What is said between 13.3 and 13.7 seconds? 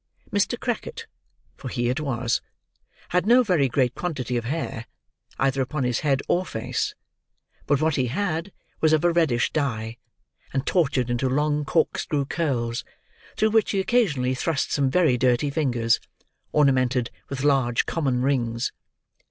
through which